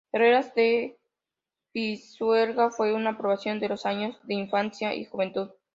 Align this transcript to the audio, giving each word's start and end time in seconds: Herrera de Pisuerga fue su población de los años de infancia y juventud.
Herrera 0.11 0.41
de 0.55 0.97
Pisuerga 1.73 2.71
fue 2.71 2.91
su 2.91 3.17
población 3.17 3.59
de 3.59 3.69
los 3.69 3.85
años 3.85 4.19
de 4.23 4.33
infancia 4.33 4.95
y 4.95 5.05
juventud. 5.05 5.51